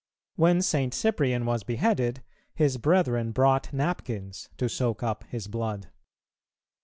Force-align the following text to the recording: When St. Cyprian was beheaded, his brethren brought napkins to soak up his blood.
When 0.35 0.63
St. 0.63 0.95
Cyprian 0.95 1.45
was 1.45 1.61
beheaded, 1.61 2.23
his 2.55 2.77
brethren 2.77 3.31
brought 3.33 3.71
napkins 3.71 4.49
to 4.57 4.67
soak 4.67 5.03
up 5.03 5.23
his 5.25 5.45
blood. 5.47 5.89